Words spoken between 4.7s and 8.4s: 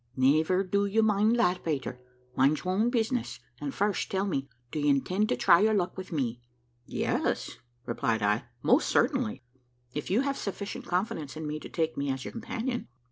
do you intend to try your luck with me?" "Yes," replied